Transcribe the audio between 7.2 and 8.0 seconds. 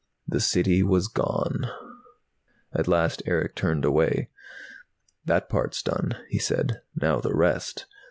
rest!